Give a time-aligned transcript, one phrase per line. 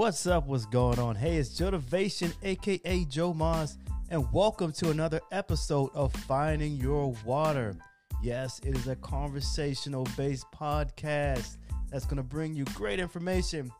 [0.00, 0.46] What's up?
[0.46, 1.14] What's going on?
[1.14, 3.76] Hey, it's Jotivation, aka Joe Moss,
[4.08, 7.76] and welcome to another episode of Finding Your Water.
[8.22, 11.58] Yes, it is a conversational based podcast
[11.90, 13.70] that's going to bring you great information,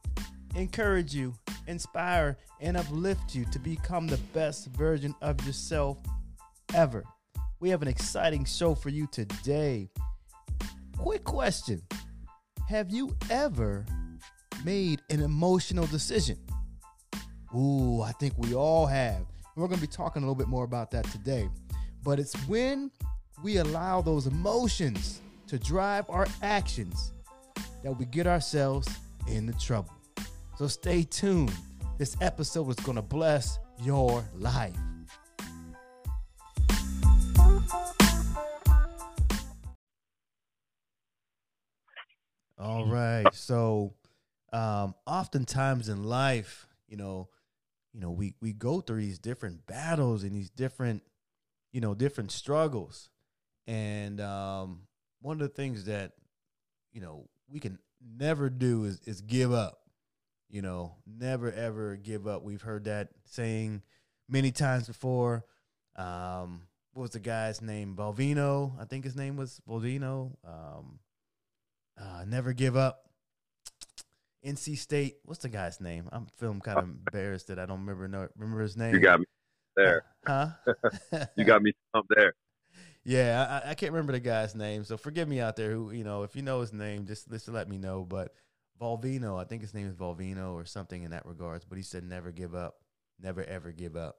[0.56, 1.32] encourage you,
[1.66, 5.96] inspire, and uplift you to become the best version of yourself
[6.74, 7.02] ever.
[7.60, 9.88] We have an exciting show for you today.
[10.98, 11.80] Quick question
[12.68, 13.87] Have you ever
[14.64, 16.38] made an emotional decision?
[17.55, 19.27] Ooh, I think we all have.
[19.56, 21.48] We're going to be talking a little bit more about that today.
[22.02, 22.91] But it's when
[23.42, 27.12] we allow those emotions to drive our actions
[27.83, 28.88] that we get ourselves
[29.27, 29.92] into trouble.
[30.59, 31.52] So stay tuned.
[31.98, 34.77] This episode is going to bless your life.
[42.58, 43.27] All right.
[43.33, 43.94] So,
[44.53, 47.29] um, oftentimes in life, you know,
[47.93, 51.03] you know, we we go through these different battles and these different,
[51.73, 53.09] you know, different struggles,
[53.67, 54.83] and um,
[55.21, 56.12] one of the things that,
[56.93, 57.78] you know, we can
[58.17, 59.78] never do is is give up.
[60.48, 62.43] You know, never ever give up.
[62.43, 63.83] We've heard that saying
[64.28, 65.45] many times before.
[65.97, 66.62] Um,
[66.93, 67.95] what was the guy's name?
[67.97, 70.33] Balvino, I think his name was Balvino.
[70.45, 70.98] Um,
[72.01, 73.09] uh, never give up.
[74.44, 75.16] NC State.
[75.24, 76.08] What's the guy's name?
[76.12, 78.94] I'm feeling kind of embarrassed that I don't remember know, remember his name.
[78.94, 79.27] You got me
[79.77, 80.05] there.
[80.27, 80.48] Huh?
[81.36, 82.34] you got me up there.
[83.05, 85.70] Yeah, I, I, can't remember the guy's name, so forgive me out there.
[85.70, 88.05] Who you know, if you know his name, just just let me know.
[88.05, 88.34] But
[88.78, 91.64] Volvino, I think his name is Volvino or something in that regards.
[91.64, 92.75] But he said never give up,
[93.19, 94.16] never ever give up,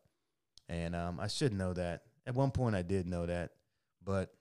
[0.67, 2.01] and um, I should know that.
[2.25, 3.51] At one point, I did know that,
[4.03, 4.33] but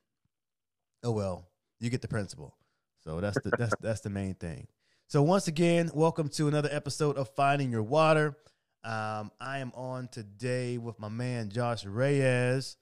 [1.05, 1.47] oh well,
[1.79, 2.57] you get the principle.
[3.05, 4.67] So that's the that's that's the main thing.
[5.11, 8.37] So once again, welcome to another episode of Finding Your Water.
[8.85, 12.77] Um, I am on today with my man Josh Reyes.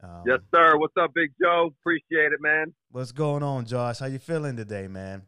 [0.00, 0.78] Um, yes, sir.
[0.78, 1.72] What's up, Big Joe?
[1.80, 2.72] Appreciate it, man.
[2.92, 3.98] What's going on, Josh?
[3.98, 5.22] How you feeling today, man?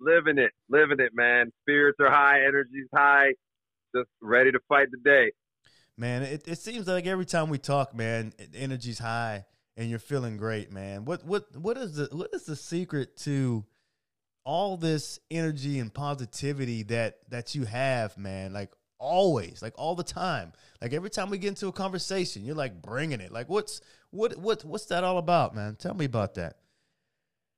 [0.00, 1.52] Living it, living it, man.
[1.62, 3.34] Spirits are high, energy's high.
[3.94, 5.30] Just ready to fight the day.
[5.96, 9.44] Man, it, it seems like every time we talk, man, energy's high
[9.76, 11.04] and you're feeling great, man.
[11.04, 13.64] What what what is the what is the secret to
[14.44, 18.52] all this energy and positivity that that you have, man?
[18.52, 20.52] Like always, like all the time.
[20.80, 23.32] Like every time we get into a conversation, you're like bringing it.
[23.32, 25.76] Like what's what what what's that all about, man?
[25.76, 26.56] Tell me about that.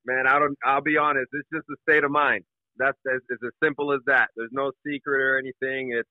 [0.04, 0.56] Man, I don't.
[0.64, 1.28] I'll be honest.
[1.32, 2.44] It's just a state of mind.
[2.78, 4.28] That's as, it's as simple as that.
[4.36, 5.96] There's no secret or anything.
[5.98, 6.08] It's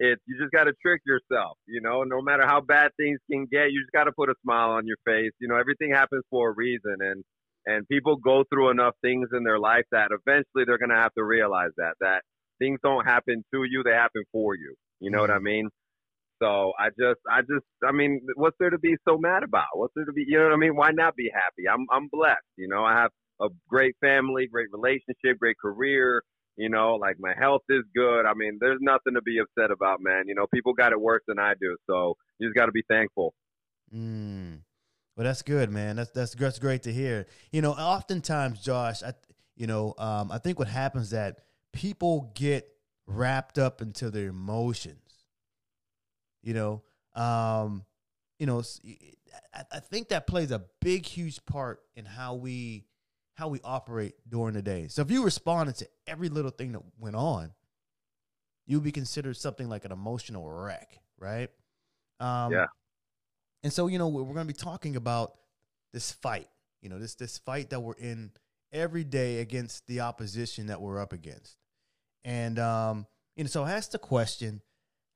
[0.00, 1.58] it's you just got to trick yourself.
[1.66, 4.34] You know, no matter how bad things can get, you just got to put a
[4.42, 5.32] smile on your face.
[5.40, 7.24] You know, everything happens for a reason, and
[7.68, 11.24] and people go through enough things in their life that eventually they're gonna have to
[11.24, 12.22] realize that that
[12.58, 14.74] things don't happen to you, they happen for you.
[15.00, 15.22] You know mm-hmm.
[15.22, 15.44] what I mm-hmm.
[15.44, 15.68] mean?
[16.42, 19.74] So I just, I just, I mean, what's there to be so mad about?
[19.74, 20.76] What's there to be, you know what I mean?
[20.76, 21.68] Why not be happy?
[21.68, 22.38] I'm, I'm blessed.
[22.56, 26.22] You know, I have a great family, great relationship, great career.
[26.56, 28.24] You know, like my health is good.
[28.26, 30.24] I mean, there's nothing to be upset about, man.
[30.26, 31.76] You know, people got it worse than I do.
[31.88, 33.32] So you just got to be thankful.
[33.94, 34.60] Mm.
[35.18, 35.96] Well, that's good, man.
[35.96, 37.26] That's, that's, that's great to hear.
[37.50, 39.14] You know, oftentimes, Josh, I,
[39.56, 41.40] you know, um, I think what happens that
[41.72, 42.68] people get
[43.04, 45.00] wrapped up into their emotions.
[46.40, 46.82] You know,
[47.20, 47.84] um,
[48.38, 48.62] you know,
[49.52, 52.84] I, I think that plays a big, huge part in how we
[53.34, 54.86] how we operate during the day.
[54.86, 57.50] So if you responded to every little thing that went on,
[58.66, 61.50] you'd be considered something like an emotional wreck, right?
[62.20, 62.66] Um, yeah.
[63.62, 65.34] And so, you know, we're going to be talking about
[65.92, 66.48] this fight,
[66.80, 68.32] you know, this this fight that we're in
[68.72, 71.56] every day against the opposition that we're up against.
[72.24, 74.62] And um, and so I asked the question,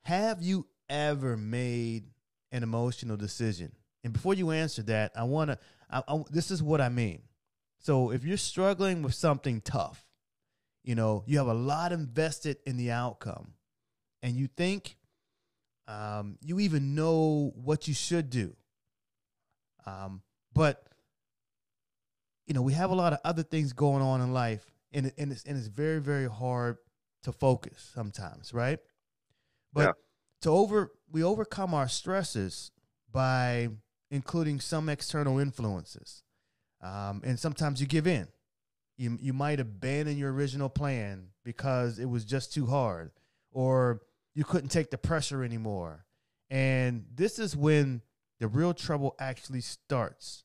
[0.05, 2.11] have you ever made
[2.51, 3.73] an emotional decision?
[4.05, 5.59] And before you answer that, I want to
[6.31, 7.23] this is what I mean.
[7.79, 10.05] So if you're struggling with something tough,
[10.85, 13.55] you know, you have a lot invested in the outcome
[14.23, 14.97] and you think
[15.89, 18.55] um, you even know what you should do.
[19.87, 20.23] Um,
[20.55, 20.85] but
[22.47, 25.33] you know, we have a lot of other things going on in life, and, and
[25.33, 26.79] it's and it's very very hard
[27.23, 28.79] to focus sometimes, right?
[29.73, 29.93] But yeah.
[30.43, 32.71] to over we overcome our stresses
[33.11, 33.69] by
[34.11, 36.23] including some external influences,
[36.81, 38.29] um, and sometimes you give in.
[38.97, 43.13] You you might abandon your original plan because it was just too hard,
[43.51, 44.03] or
[44.35, 46.05] you couldn't take the pressure anymore.
[46.51, 48.03] And this is when
[48.41, 50.45] the real trouble actually starts.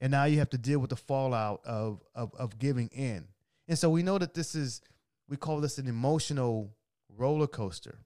[0.00, 3.28] And now you have to deal with the fallout of, of, of giving in.
[3.68, 4.80] And so we know that this is,
[5.28, 6.74] we call this an emotional
[7.16, 7.98] roller coaster.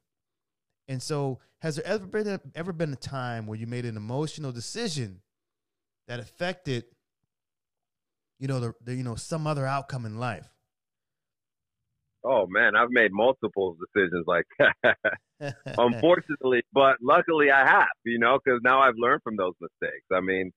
[0.88, 3.96] And so, has there ever been a, ever been a time where you made an
[3.96, 5.20] emotional decision
[6.08, 6.84] that affected,
[8.38, 10.53] you know, the, the you know some other outcome in life?
[12.24, 14.96] Oh man, I've made multiple decisions like that.
[15.78, 20.06] Unfortunately, but luckily I have, you know, because now I've learned from those mistakes.
[20.12, 20.50] I mean,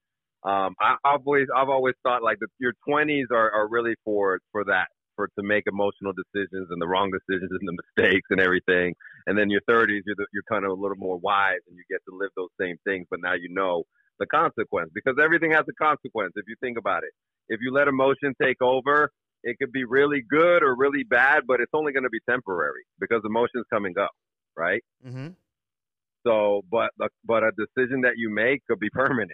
[0.43, 4.39] um, I, have always I've always thought like the, your twenties are, are really for
[4.51, 8.39] for that for to make emotional decisions and the wrong decisions and the mistakes and
[8.39, 8.93] everything.
[9.25, 11.83] And then your thirties, you're the, you're kind of a little more wise and you
[11.89, 13.83] get to live those same things, but now you know
[14.19, 16.33] the consequence because everything has a consequence.
[16.35, 17.11] If you think about it,
[17.49, 19.11] if you let emotion take over,
[19.47, 22.83] it could be really good or really bad, but it's only going to be temporary
[22.99, 24.07] because emotions come and go,
[24.57, 24.83] right?
[25.05, 25.29] Mm-hmm.
[26.25, 26.89] So, but
[27.23, 29.31] but a decision that you make could be permanent.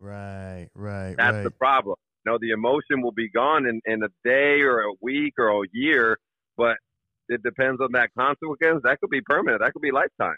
[0.00, 1.14] Right, right.
[1.16, 1.44] That's right.
[1.44, 1.94] the problem.
[2.24, 5.48] You know, the emotion will be gone in, in a day or a week or
[5.48, 6.18] a year,
[6.56, 6.76] but
[7.28, 8.82] it depends on that consequence.
[8.82, 9.62] That could be permanent.
[9.62, 10.36] That could be lifetime.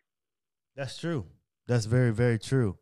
[0.77, 1.25] That's true.
[1.67, 2.77] That's very, very true.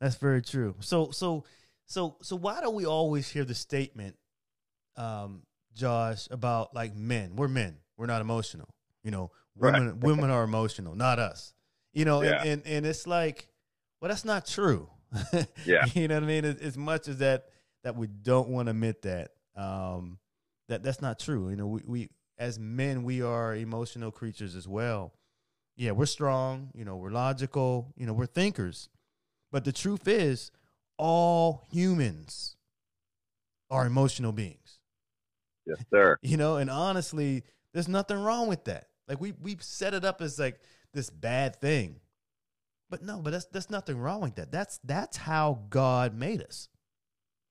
[0.00, 0.76] That's very true.
[0.80, 1.44] So, so,
[1.84, 4.16] so, so, why do we always hear the statement,
[4.96, 5.42] um,
[5.78, 7.36] Josh, about like men?
[7.36, 7.76] We're men.
[7.96, 8.68] We're not emotional.
[9.02, 9.96] You know, women, right.
[9.98, 11.54] women are emotional, not us.
[11.92, 12.42] You know, yeah.
[12.42, 13.48] and, and and it's like,
[14.00, 14.90] well, that's not true.
[15.64, 15.86] yeah.
[15.94, 16.44] you know what I mean?
[16.44, 17.46] As, as, much as that
[17.82, 20.18] that we don't want to admit that, um,
[20.68, 21.48] that that's not true.
[21.48, 25.14] You know, we, we as men we are emotional creatures as well.
[25.76, 26.70] Yeah, we're strong.
[26.74, 27.92] You know, we're logical.
[27.96, 28.88] You know, we're thinkers.
[29.50, 30.50] But the truth is,
[30.98, 32.56] all humans
[33.70, 34.77] are emotional beings.
[35.68, 36.16] Yes, sir.
[36.22, 38.88] you know, and honestly, there's nothing wrong with that.
[39.06, 40.60] Like we we set it up as like
[40.94, 42.00] this bad thing.
[42.90, 44.50] But no, but that's that's nothing wrong with that.
[44.50, 46.68] That's that's how God made us.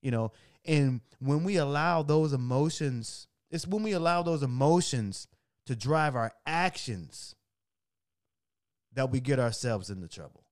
[0.01, 0.31] You know,
[0.65, 5.27] and when we allow those emotions, it's when we allow those emotions
[5.65, 7.35] to drive our actions
[8.93, 10.43] that we get ourselves into trouble.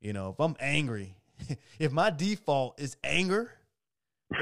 [0.00, 1.16] You know, if I'm angry,
[1.78, 3.50] if my default is anger,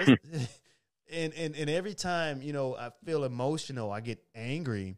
[1.13, 4.97] and, and and every time, you know, I feel emotional, I get angry,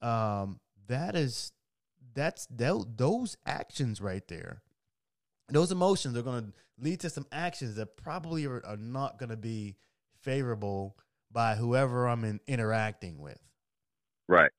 [0.00, 1.52] um, that is
[2.14, 4.62] that's those actions right there.
[5.48, 9.30] Those emotions are going to lead to some actions that probably are, are not going
[9.30, 9.76] to be
[10.20, 10.96] favorable
[11.30, 13.40] by whoever I'm in, interacting with.
[14.28, 14.50] Right.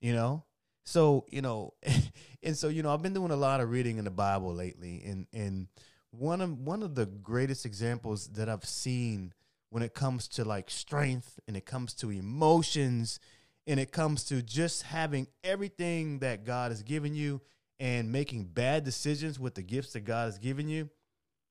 [0.00, 0.44] You know?
[0.84, 1.74] So, you know,
[2.42, 5.02] and so, you know, I've been doing a lot of reading in the Bible lately
[5.04, 5.68] and and
[6.10, 9.32] one of one of the greatest examples that I've seen
[9.70, 13.18] when it comes to like strength and it comes to emotions
[13.66, 17.40] and it comes to just having everything that God has given you
[17.80, 20.88] and making bad decisions with the gifts that God has given you,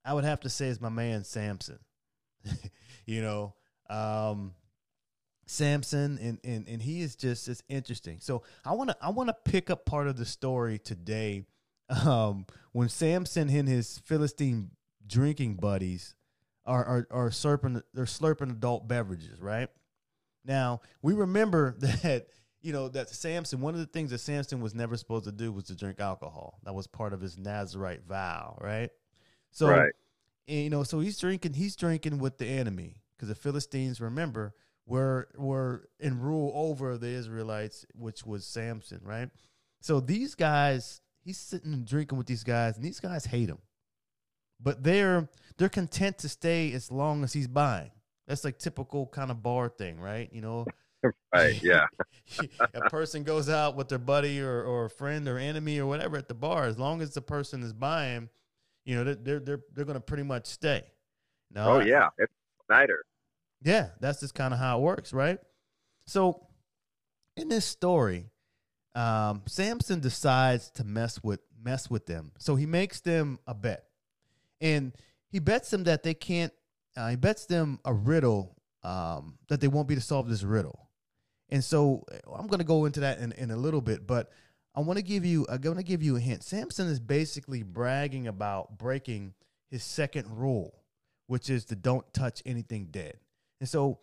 [0.04, 1.80] I would have to say is my man Samson.
[3.06, 3.54] you know,
[3.90, 4.54] um,
[5.48, 8.18] Samson and, and and he is just it's interesting.
[8.20, 11.44] So I want to I want to pick up part of the story today
[12.06, 14.72] um, when Samson and his Philistine
[15.06, 16.16] drinking buddies
[16.66, 19.70] are are, are slurping they're slurping adult beverages, right?
[20.44, 22.28] Now we remember that
[22.62, 23.62] you know that Samson.
[23.62, 26.60] One of the things that Samson was never supposed to do was to drink alcohol.
[26.64, 28.90] That was part of his Nazarite vow, right?
[29.52, 29.94] So, right.
[30.48, 31.54] And, you know, so he's drinking.
[31.54, 34.54] He's drinking with the enemy because the Philistines, remember,
[34.86, 39.30] were were in rule over the Israelites, which was Samson, right?
[39.82, 43.60] So these guys, he's sitting and drinking with these guys, and these guys hate him,
[44.60, 47.92] but they're they're content to stay as long as he's buying.
[48.28, 50.30] That's like typical kind of bar thing, right?
[50.32, 50.66] You know,
[51.34, 51.60] right?
[51.64, 51.86] Yeah.
[52.74, 56.18] a person goes out with their buddy or, or a friend or enemy or whatever
[56.18, 58.30] at the bar, as long as the person is buying,
[58.84, 60.84] you know, they're they're they're, they're going to pretty much stay.
[61.52, 61.76] No.
[61.76, 62.34] Oh yeah, it's
[62.68, 63.06] Snyder.
[63.64, 65.40] Yeah, that's just kind of how it works, right?
[66.08, 66.48] So,
[67.36, 68.30] in this story,
[68.94, 72.32] um, Samson decides to mess with mess with them.
[72.38, 73.86] So he makes them a bet,
[74.62, 74.94] and
[75.36, 76.54] he bets them that they can't
[76.96, 80.88] uh, he bets them a riddle um, that they won't be to solve this riddle.
[81.50, 84.32] And so uh, I'm going to go into that in, in a little bit, but
[84.74, 86.42] I want to give you I'm going to give you a hint.
[86.42, 89.34] Samson is basically bragging about breaking
[89.70, 90.74] his second rule,
[91.28, 93.18] which is to don't touch anything dead.
[93.60, 94.00] And so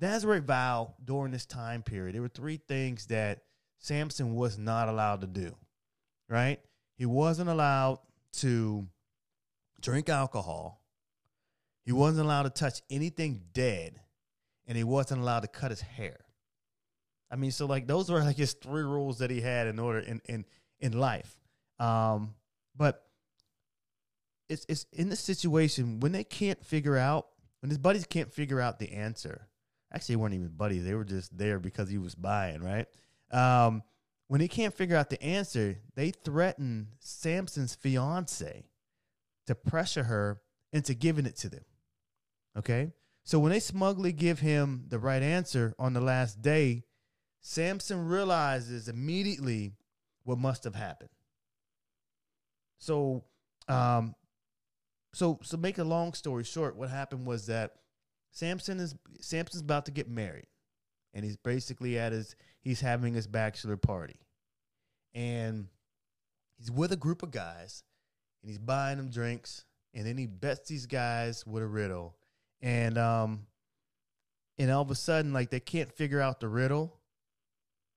[0.00, 3.42] Nazarite vow during this time period, there were three things that
[3.78, 5.52] Samson was not allowed to do.
[6.28, 6.60] Right?
[6.96, 7.98] He wasn't allowed
[8.34, 8.86] to
[9.80, 10.82] drink alcohol.
[11.84, 14.00] He wasn't allowed to touch anything dead,
[14.66, 16.20] and he wasn't allowed to cut his hair.
[17.30, 20.00] I mean, so like those were like his three rules that he had in order
[20.00, 20.44] in in
[20.80, 21.34] in life.
[21.78, 22.34] Um,
[22.76, 23.04] but
[24.48, 27.28] it's it's in the situation when they can't figure out
[27.60, 29.46] when his buddies can't figure out the answer.
[29.92, 32.86] Actually, they weren't even buddies; they were just there because he was buying, right?
[33.30, 33.82] Um,
[34.28, 38.69] when he can't figure out the answer, they threaten Samson's fiance
[39.50, 40.40] to pressure her
[40.72, 41.64] into giving it to them.
[42.56, 42.92] Okay?
[43.24, 46.84] So when they smugly give him the right answer on the last day,
[47.40, 49.72] Samson realizes immediately
[50.22, 51.10] what must have happened.
[52.78, 53.24] So,
[53.68, 54.14] um,
[55.12, 57.72] so so make a long story short, what happened was that
[58.30, 60.46] Samson is Samson's about to get married,
[61.12, 64.20] and he's basically at his he's having his bachelor party,
[65.12, 65.66] and
[66.56, 67.82] he's with a group of guys,
[68.42, 72.16] and he's buying them drinks, and then he bets these guys with a riddle,
[72.60, 73.46] and um,
[74.58, 76.98] and all of a sudden like they can't figure out the riddle,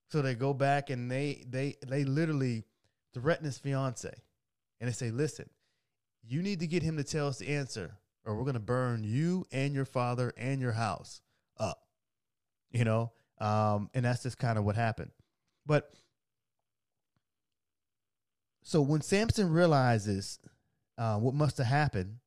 [0.09, 2.63] so they go back and they they they literally
[3.13, 4.13] threaten his fiance,
[4.79, 5.49] and they say, listen,
[6.23, 9.03] you need to get him to tell us the answer or we're going to burn
[9.03, 11.21] you and your father and your house
[11.59, 11.79] up.
[12.71, 15.11] You know, um, and that's just kind of what happened.
[15.65, 15.91] But
[18.63, 20.39] so when Samson realizes
[20.97, 22.17] uh, what must have happened,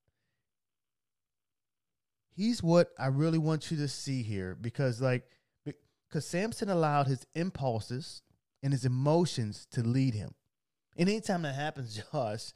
[2.35, 5.25] he's what I really want you to see here because, like,
[5.65, 8.23] because Samson allowed his impulses
[8.63, 10.35] and his emotions to lead him.
[10.97, 12.53] And anytime that happens, Josh,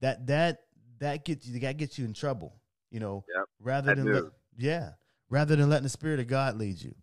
[0.00, 0.64] that that
[0.98, 2.60] that gets you that gets you in trouble
[2.90, 4.24] you know, yep, rather than let,
[4.56, 4.90] yeah,
[5.28, 6.94] rather than letting the spirit of God lead you.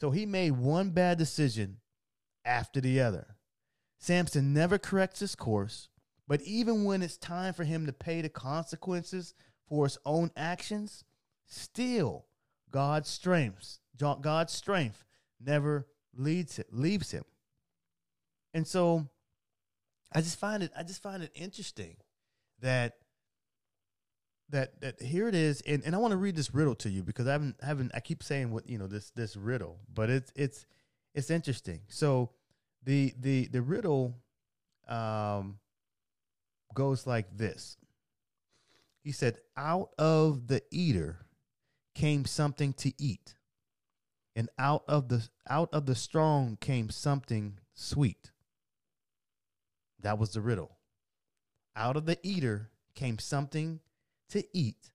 [0.00, 1.76] So he made one bad decision
[2.44, 3.26] after the other.
[4.00, 5.88] Samson never corrects his course,
[6.26, 9.34] but even when it's time for him to pay the consequences
[9.68, 11.04] for his own actions,
[11.46, 12.24] still
[12.70, 15.04] God's strength, God's strength
[15.38, 17.24] never leads it, leaves him.
[18.54, 19.06] And so
[20.12, 21.96] I just find it I just find it interesting
[22.60, 22.94] that
[24.48, 27.02] that that here it is, and, and I want to read this riddle to you
[27.02, 30.32] because I haven't haven't I keep saying what you know this this riddle, but it's
[30.34, 30.66] it's
[31.14, 31.82] it's interesting.
[31.88, 32.30] So
[32.82, 34.16] the the the riddle
[34.88, 35.58] um
[36.74, 37.76] goes like this.
[39.02, 41.26] He said, "Out of the eater
[41.94, 43.34] came something to eat,
[44.36, 48.30] and out of the out of the strong came something sweet."
[50.00, 50.78] That was the riddle.
[51.76, 53.80] Out of the eater came something
[54.28, 54.92] to eat,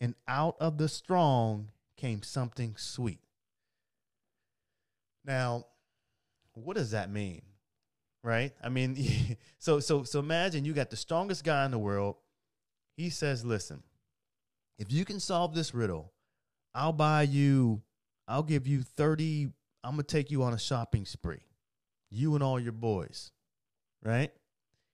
[0.00, 3.20] and out of the strong came something sweet.
[5.24, 5.66] Now,
[6.56, 7.42] what does that mean?
[8.22, 8.52] Right?
[8.62, 12.16] I mean, so so so imagine you got the strongest guy in the world.
[12.96, 13.82] He says, "Listen,
[14.78, 16.12] if you can solve this riddle,
[16.74, 17.82] I'll buy you
[18.28, 19.52] I'll give you 30
[19.84, 21.44] I'm going to take you on a shopping spree.
[22.10, 23.30] You and all your boys."
[24.02, 24.32] Right?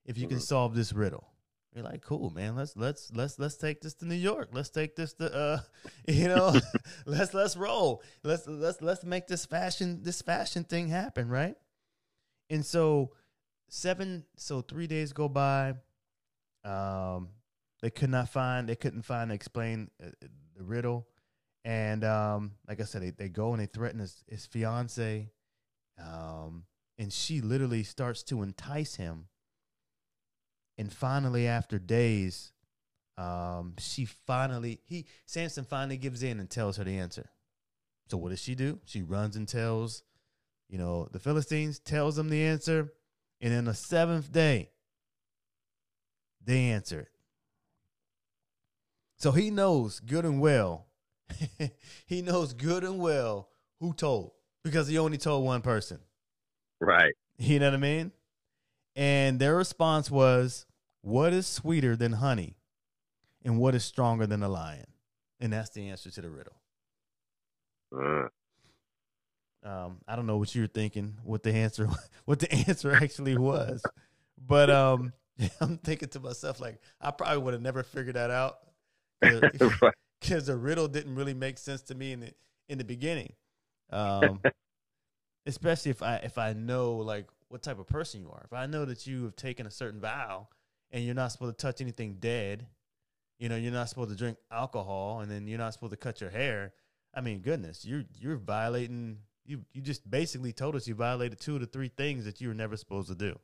[0.04, 0.42] If you can mm-hmm.
[0.42, 1.31] solve this riddle.
[1.74, 2.54] You're like, cool, man.
[2.54, 4.50] Let's let's let's let's take this to New York.
[4.52, 5.58] Let's take this to uh,
[6.08, 6.54] you know,
[7.06, 8.02] let's let's roll.
[8.22, 11.56] Let's let's let's make this fashion this fashion thing happen, right?
[12.50, 13.12] And so
[13.68, 15.74] seven, so three days go by.
[16.64, 17.28] Um,
[17.80, 20.10] they could not find, they couldn't find explain uh,
[20.56, 21.08] the riddle,
[21.64, 25.30] and um, like I said, they, they go and they threaten his his fiance,
[25.98, 26.64] um,
[26.98, 29.26] and she literally starts to entice him
[30.78, 32.52] and finally, after days,
[33.18, 37.30] um, she finally he Samson finally gives in and tells her the answer.
[38.08, 38.80] So what does she do?
[38.84, 40.02] She runs and tells,
[40.68, 42.92] you know, the Philistines, tells them the answer,
[43.40, 44.70] and then the seventh day,
[46.44, 47.08] they answer it.
[49.16, 50.86] So he knows good and well.
[52.06, 53.48] he knows good and well
[53.80, 54.32] who told
[54.64, 55.98] because he only told one person.
[56.80, 57.14] Right.
[57.38, 58.12] You know what I mean?
[58.94, 60.66] And their response was,
[61.00, 62.56] What is sweeter than honey?
[63.44, 64.86] And what is stronger than a lion?
[65.40, 66.54] And that's the answer to the riddle.
[67.94, 68.28] Uh.
[69.64, 71.88] Um, I don't know what you're thinking, what the answer
[72.24, 73.82] what the answer actually was.
[74.38, 75.12] but um
[75.60, 78.58] I'm thinking to myself like I probably would have never figured that out.
[79.20, 82.32] Because the riddle didn't really make sense to me in the
[82.68, 83.32] in the beginning.
[83.90, 84.40] Um
[85.46, 88.42] especially if I if I know like what type of person you are.
[88.44, 90.48] If I know that you have taken a certain vow
[90.90, 92.66] and you're not supposed to touch anything dead,
[93.38, 96.20] you know, you're not supposed to drink alcohol and then you're not supposed to cut
[96.20, 96.72] your hair.
[97.14, 101.54] I mean, goodness, you're you're violating you you just basically told us you violated two
[101.54, 103.38] of the three things that you were never supposed to do.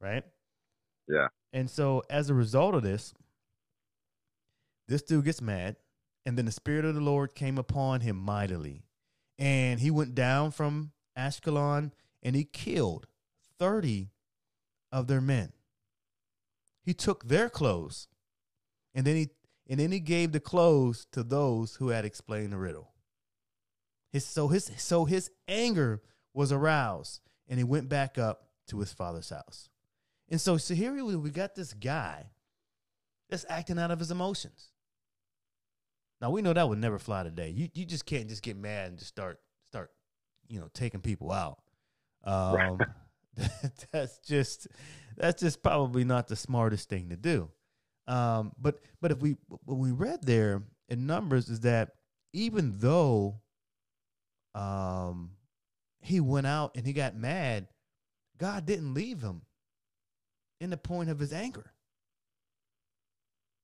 [0.00, 0.22] Right?
[1.08, 1.28] Yeah.
[1.52, 3.12] And so as a result of this,
[4.86, 5.76] this dude gets mad,
[6.24, 8.84] and then the spirit of the Lord came upon him mightily.
[9.36, 11.90] And he went down from Ashkelon
[12.22, 13.06] and he killed
[13.58, 14.10] 30
[14.92, 15.52] of their men.
[16.82, 18.08] He took their clothes
[18.94, 19.28] and then he
[19.70, 22.92] and then he gave the clothes to those who had explained the riddle.
[24.10, 28.92] His so his so his anger was aroused and he went back up to his
[28.92, 29.68] father's house.
[30.28, 32.26] And so, so here we, we got this guy
[33.30, 34.70] that's acting out of his emotions.
[36.20, 37.50] Now we know that would never fly today.
[37.50, 39.90] You you just can't just get mad and just start start,
[40.48, 41.58] you know, taking people out.
[42.24, 42.78] Um,
[43.92, 44.68] that's just
[45.16, 47.50] that's just probably not the smartest thing to do.
[48.06, 51.90] Um, but but if we what we read there in Numbers is that
[52.32, 53.40] even though
[54.54, 55.32] um,
[56.00, 57.68] he went out and he got mad,
[58.38, 59.42] God didn't leave him
[60.60, 61.72] in the point of his anger.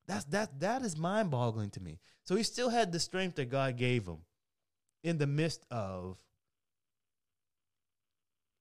[0.07, 1.99] That's that that is mind boggling to me.
[2.25, 4.19] So he still had the strength that God gave him
[5.03, 6.19] in the midst of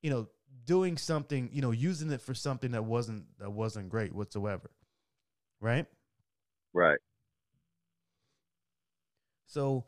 [0.01, 0.27] you know
[0.65, 4.69] doing something, you know, using it for something that wasn't that wasn't great whatsoever.
[5.59, 5.85] Right?
[6.73, 6.99] Right.
[9.45, 9.85] So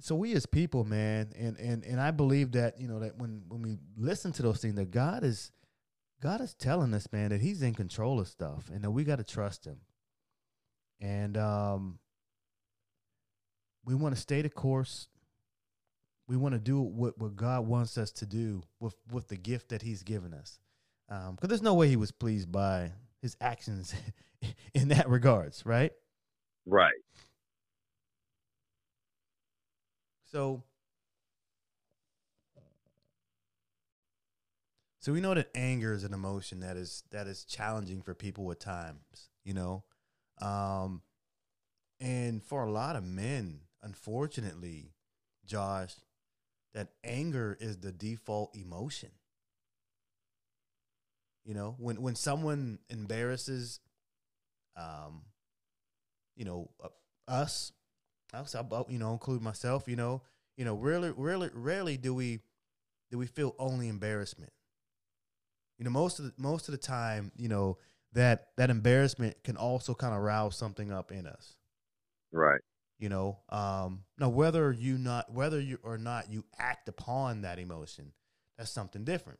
[0.00, 3.42] so we as people, man, and and and I believe that, you know, that when
[3.48, 5.52] when we listen to those things that God is
[6.20, 9.16] God is telling us, man, that He's in control of stuff, and that we got
[9.16, 9.78] to trust Him.
[11.00, 11.98] And um,
[13.84, 15.08] we want to stay the course.
[16.28, 19.68] We want to do what, what God wants us to do with with the gift
[19.68, 20.58] that He's given us.
[21.08, 22.92] Because um, there's no way He was pleased by
[23.22, 23.94] His actions
[24.74, 25.92] in that regards, right?
[26.66, 26.92] Right.
[30.24, 30.64] So
[35.06, 38.50] So we know that anger is an emotion that is that is challenging for people
[38.50, 39.84] at times, you know.
[40.42, 41.02] Um
[42.00, 44.94] and for a lot of men, unfortunately,
[45.44, 45.94] Josh,
[46.76, 49.10] that anger is the default emotion.
[51.44, 53.80] You know, when when someone embarrasses
[54.76, 55.22] um
[56.36, 56.88] you know, uh,
[57.28, 57.72] us,
[58.34, 60.22] I'll, you know, include myself, you know,
[60.58, 62.40] you know, rarely rarely rarely do we
[63.10, 64.52] do we feel only embarrassment
[65.78, 67.78] you know, most of the most of the time, you know,
[68.12, 71.56] that that embarrassment can also kind of rouse something up in us.
[72.32, 72.60] Right.
[72.98, 77.58] You know, um, now whether you not whether you or not you act upon that
[77.58, 78.12] emotion,
[78.56, 79.38] that's something different.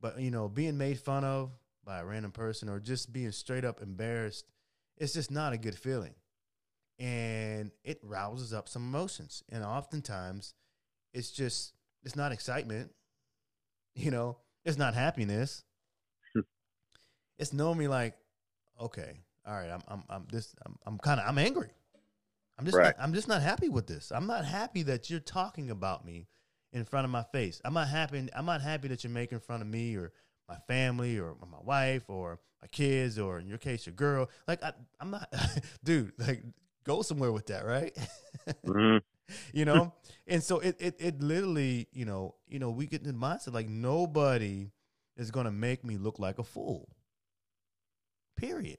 [0.00, 1.50] But you know, being made fun of
[1.84, 4.44] by a random person or just being straight up embarrassed,
[4.98, 6.14] it's just not a good feeling.
[6.98, 9.42] And it rouses up some emotions.
[9.50, 10.54] And oftentimes
[11.14, 12.90] it's just it's not excitement.
[13.96, 15.62] You know, it's not happiness.
[17.38, 18.14] it's normally like,
[18.80, 21.70] okay, all right, I'm I'm I'm this I'm I'm kind of I'm angry.
[22.58, 22.96] I'm just right.
[22.96, 24.12] not, I'm just not happy with this.
[24.12, 26.28] I'm not happy that you're talking about me
[26.72, 27.60] in front of my face.
[27.64, 28.28] I'm not happy.
[28.34, 30.12] I'm not happy that you're making fun of me or
[30.48, 34.30] my family or my wife or my kids or in your case your girl.
[34.46, 35.32] Like I, am not,
[35.84, 36.12] dude.
[36.18, 36.42] Like
[36.84, 37.96] go somewhere with that, right?
[38.64, 38.98] mm-hmm.
[39.52, 39.92] you know,
[40.26, 43.54] and so it, it it literally, you know, you know, we get in the mindset
[43.54, 44.70] like nobody
[45.16, 46.88] is gonna make me look like a fool.
[48.36, 48.78] Period.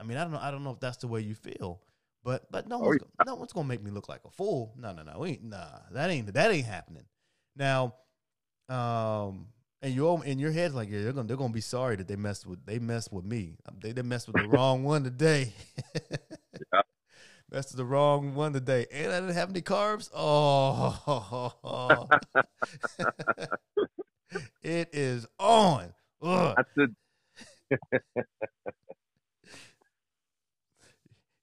[0.00, 0.40] I mean, I don't know.
[0.40, 1.80] I don't know if that's the way you feel,
[2.24, 3.24] but but no oh, one's yeah.
[3.26, 4.74] no one's gonna make me look like a fool.
[4.78, 5.18] No, no, no.
[5.18, 7.04] We ain't, nah, that ain't that ain't happening.
[7.54, 7.94] Now,
[8.68, 9.48] um,
[9.82, 12.16] and you in your head like yeah, they're gonna they're gonna be sorry that they
[12.16, 13.56] messed with they messed with me.
[13.80, 15.52] They they messed with the wrong one today.
[16.72, 16.80] yeah.
[17.50, 18.86] That's the wrong one today.
[18.90, 20.10] And I didn't have any carbs.
[20.14, 22.08] Oh,
[24.62, 25.92] it is on.
[26.22, 26.56] Ugh.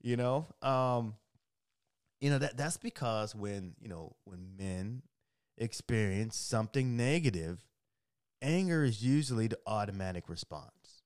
[0.02, 1.16] you know, um,
[2.20, 5.02] you know that that's because when you know when men
[5.58, 7.64] experience something negative,
[8.42, 11.04] anger is usually the automatic response.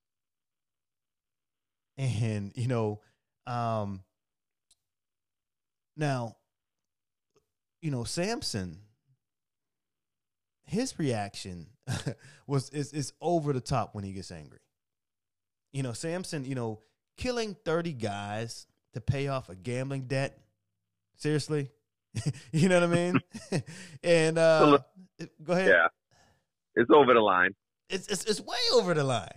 [1.98, 3.02] And you know,
[3.48, 4.04] um,
[5.96, 6.36] now,
[7.82, 8.80] you know, Samson,
[10.66, 11.68] his reaction
[12.48, 14.60] was is is over the top when he gets angry.
[15.72, 16.80] You know, Samson, you know,
[17.18, 20.40] killing 30 guys to pay off a gambling debt.
[21.16, 21.70] Seriously?
[22.52, 23.20] you know what I mean?
[24.04, 24.80] and uh
[25.44, 25.70] go ahead.
[25.70, 25.88] Yeah.
[26.76, 27.52] It's over the line.
[27.90, 29.30] It's it's it's way over the line.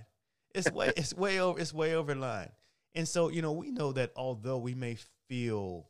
[0.55, 2.51] It's way it's way over it's way over the line.
[2.95, 4.97] And so, you know, we know that although we may
[5.29, 5.89] feel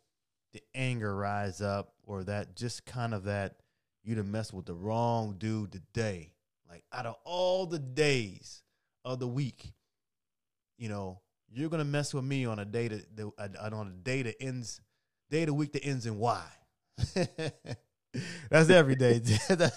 [0.52, 3.56] the anger rise up or that just kind of that
[4.02, 6.32] you to mess with the wrong dude today.
[6.68, 8.62] Like out of all the days
[9.04, 9.72] of the week,
[10.78, 11.20] you know,
[11.52, 14.42] you're gonna mess with me on a day that, that uh, on a day that
[14.42, 14.80] ends
[15.30, 16.44] day of the week that ends in Y.
[18.50, 19.20] That's every day.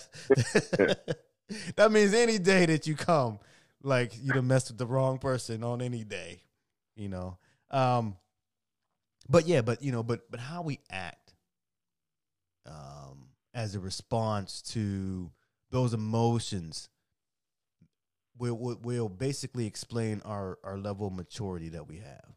[1.75, 3.39] That means any day that you come,
[3.83, 6.43] like you to mess with the wrong person on any day,
[6.95, 7.37] you know.
[7.69, 8.15] Um,
[9.29, 11.33] but yeah, but you know, but but how we act
[12.65, 15.31] um, as a response to
[15.71, 16.89] those emotions
[18.49, 22.35] will, will basically explain our our level of maturity that we have,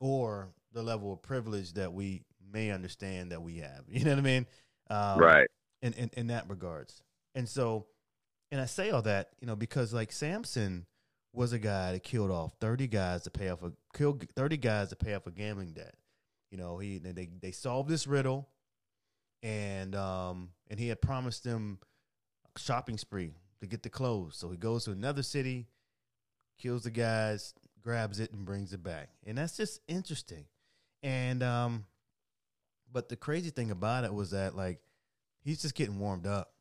[0.00, 3.84] or the level of privilege that we may understand that we have.
[3.88, 4.46] You know what I mean?
[4.88, 5.48] Um, right.
[5.82, 7.02] In, in in that regards,
[7.34, 7.86] and so,
[8.50, 10.86] and I say all that, you know, because like Samson
[11.34, 14.90] was a guy that killed off thirty guys to pay off a killed thirty guys
[14.90, 15.94] to pay off a gambling debt.
[16.50, 18.48] You know, he they they solved this riddle,
[19.42, 21.78] and um and he had promised them
[22.54, 24.36] a shopping spree to get the clothes.
[24.36, 25.66] So he goes to another city,
[26.58, 29.08] kills the guys, grabs it, and brings it back.
[29.26, 30.44] And that's just interesting.
[31.02, 31.84] And um,
[32.92, 34.80] but the crazy thing about it was that like
[35.42, 36.52] he's just getting warmed up.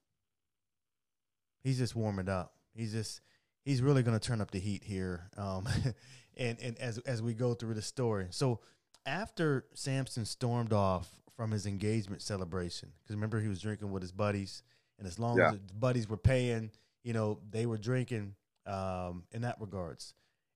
[1.63, 2.53] He's just warming up.
[2.73, 3.21] He's just
[3.65, 5.29] he's really going to turn up the heat here.
[5.37, 5.67] Um,
[6.37, 8.59] and and as as we go through the story, so
[9.05, 14.11] after Samson stormed off from his engagement celebration, because remember he was drinking with his
[14.11, 14.63] buddies,
[14.97, 15.47] and as long Yeah.
[15.47, 16.71] as his buddies were paying,
[17.03, 18.35] you know, they were drinking.
[18.63, 20.13] Um, in that regards,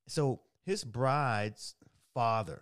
[0.08, 1.73] so his bride's
[2.13, 2.62] father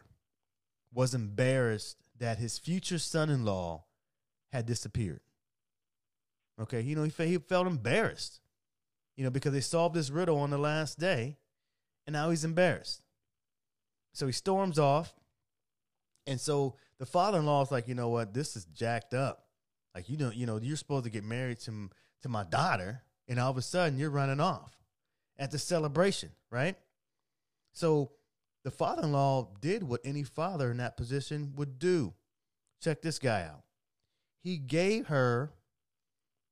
[0.93, 3.83] was embarrassed that his future son-in-law
[4.53, 5.19] had disappeared.
[6.61, 8.39] Okay, you know, he, fe- he felt embarrassed,
[9.17, 11.37] you know, because they solved this riddle on the last day,
[12.07, 13.01] and now he's embarrassed.
[14.13, 15.13] So he storms off,
[16.25, 19.47] and so the father-in-law is like, you know what, this is jacked up.
[19.93, 21.89] Like you know, you know, you're supposed to get married to
[22.21, 24.77] to my daughter, and all of a sudden you're running off
[25.38, 26.75] at the celebration, right?
[27.73, 28.12] So
[28.63, 32.13] the father-in-law did what any father in that position would do.
[32.81, 33.63] Check this guy out.
[34.43, 35.53] He gave her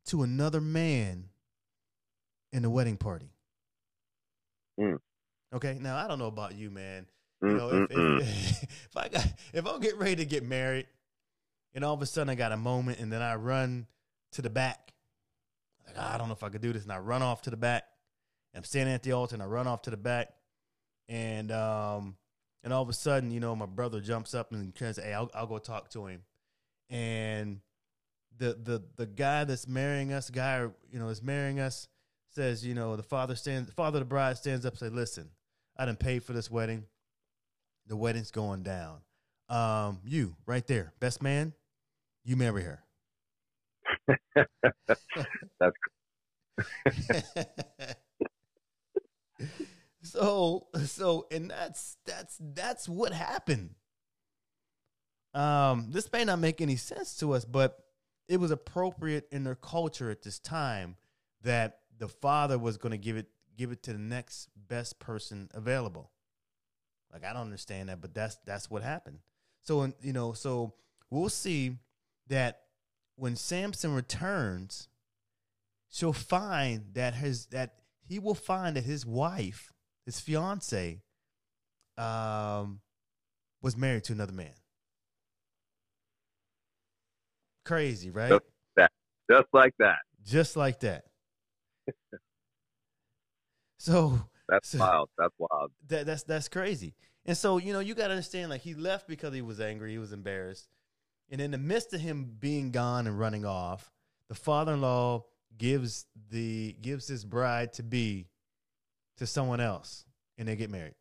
[0.06, 1.26] to another man
[2.52, 3.30] in the wedding party.
[4.80, 5.00] Mm.
[5.54, 7.06] Okay, now I don't know about you, man.
[7.42, 8.64] You mm, know, if, mm, if, mm.
[8.64, 10.88] if I got if I'm getting ready to get married,
[11.74, 13.88] and all of a sudden I got a moment, and then I run
[14.34, 14.94] to the back,
[15.96, 17.50] like "Ah, I don't know if I could do this, and I run off to
[17.50, 17.84] the back.
[18.56, 20.30] I'm standing at the altar, and I run off to the back,
[21.08, 22.18] and um,
[22.64, 25.30] and all of a sudden, you know, my brother jumps up and says, "Hey, I'll,
[25.34, 26.24] I'll go talk to him,"
[26.90, 27.62] and
[28.38, 31.88] the the the guy that's marrying us, guy you know is marrying us,
[32.30, 34.90] says, you know, the father stands, the father of the bride stands up, and say,
[34.90, 35.30] "Listen,
[35.78, 36.86] I didn't pay for this wedding.
[37.88, 39.02] The wedding's going down.
[39.50, 41.54] Um, you right there, best man,
[42.24, 42.84] you marry her."
[44.08, 45.76] That's
[50.04, 53.76] so so and that's that's that's what happened.
[55.34, 57.78] Um, this may not make any sense to us, but
[58.28, 60.98] it was appropriate in their culture at this time
[61.44, 65.50] that the father was going to give it give it to the next best person
[65.54, 66.12] available.
[67.12, 69.20] Like I don't understand that, but that's that's what happened.
[69.62, 70.74] So you know, so
[71.10, 71.78] we'll see
[72.28, 72.62] that
[73.22, 74.88] when Samson returns,
[75.92, 79.72] she'll find that his that he will find that his wife,
[80.08, 81.04] his fiance,
[82.00, 82.82] um,
[83.62, 84.56] was married to another man.
[87.64, 88.32] Crazy, right?
[88.32, 88.90] Yep.
[89.30, 90.00] just like that.
[90.26, 91.04] Just like that.
[93.78, 95.10] so That's So- wild.
[95.20, 95.72] That's wild.
[95.90, 96.96] that that's that's crazy.
[97.28, 99.92] And so, you know, you got to understand like he left because he was angry,
[99.92, 100.68] he was embarrassed.
[101.32, 103.90] And in the midst of him being gone and running off,
[104.28, 105.24] the father-in-law
[105.58, 108.28] gives the gives his bride to be
[109.18, 110.06] to someone else
[110.38, 110.96] and they get married.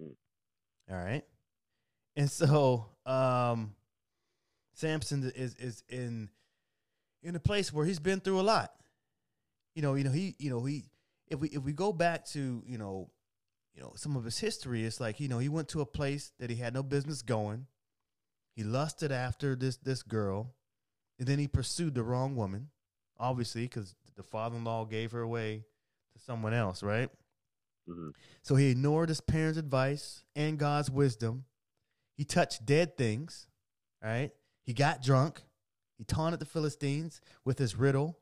[0.00, 0.14] Mm.
[0.90, 1.24] All right?
[2.16, 3.74] And so, um
[4.74, 6.28] Samson is is in
[7.22, 8.72] in a place where he's been through a lot.
[9.74, 10.84] You know, you know he you know he
[11.28, 13.10] if we if we go back to, you know,
[13.74, 16.32] you know, some of his history, it's like, you know, he went to a place
[16.38, 17.66] that he had no business going.
[18.54, 20.54] He lusted after this this girl,
[21.18, 22.70] and then he pursued the wrong woman,
[23.18, 25.64] obviously, because the father-in-law gave her away
[26.14, 27.10] to someone else, right?
[27.86, 28.10] hmm
[28.42, 31.44] So he ignored his parents' advice and God's wisdom.
[32.16, 33.48] He touched dead things,
[34.02, 34.30] right?
[34.64, 35.42] He got drunk.
[35.96, 38.18] He taunted the Philistines with his riddle.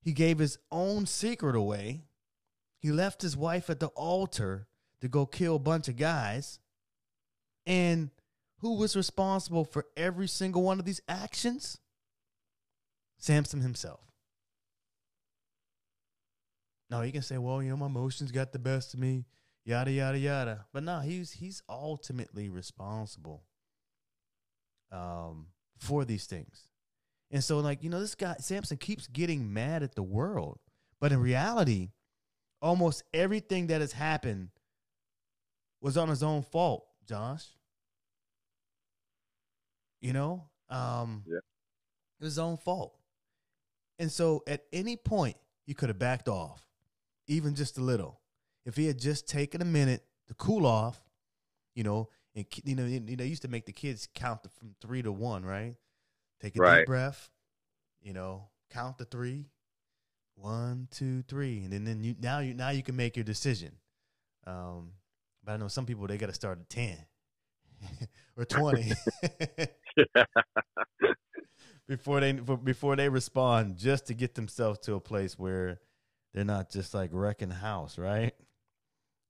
[0.00, 2.04] He gave his own secret away.
[2.78, 4.66] He left his wife at the altar
[5.00, 6.58] to go kill a bunch of guys.
[7.66, 8.10] And
[8.62, 11.78] who was responsible for every single one of these actions?
[13.18, 14.00] Samson himself.
[16.88, 19.24] Now you can say, well, you know, my emotions got the best of me,
[19.64, 20.66] yada yada yada.
[20.72, 23.44] But no, he's he's ultimately responsible
[24.90, 25.46] um
[25.78, 26.68] for these things.
[27.30, 30.58] And so, like, you know, this guy Samson keeps getting mad at the world.
[31.00, 31.90] But in reality,
[32.60, 34.50] almost everything that has happened
[35.80, 37.44] was on his own fault, Josh.
[40.02, 40.44] You know?
[40.68, 41.38] Um Yeah.
[41.38, 42.98] it was his own fault.
[43.98, 46.66] And so at any point, he could have backed off,
[47.28, 48.20] even just a little.
[48.66, 51.00] If he had just taken a minute to cool off,
[51.74, 55.02] you know, and you know, you know, used to make the kids count from three
[55.02, 55.76] to one, right?
[56.40, 56.78] Take a Right.
[56.78, 57.30] deep breath,
[58.02, 59.46] you know, count to three,
[60.34, 63.72] one, two, three, and then, then you now you now you can make your decision.
[64.46, 64.92] Um,
[65.44, 66.98] but I know some people they got to start at ten
[68.36, 68.94] or twenty
[71.88, 75.80] before they before they respond, just to get themselves to a place where
[76.32, 78.34] they're not just like wrecking house, right?